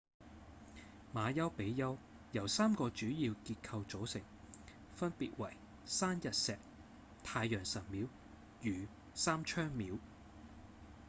[1.13, 1.95] 馬丘比丘
[2.31, 4.21] 由三個主要結構組成
[4.95, 6.57] 分別為栓日石、
[7.23, 8.07] 太陽神廟
[8.61, 9.99] 與三窗廟